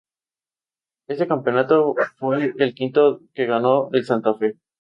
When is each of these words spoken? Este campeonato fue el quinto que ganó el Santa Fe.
Este 1.07 1.27
campeonato 1.27 1.93
fue 2.17 2.55
el 2.57 2.73
quinto 2.73 3.21
que 3.35 3.45
ganó 3.45 3.91
el 3.93 4.03
Santa 4.03 4.33
Fe. 4.33 4.57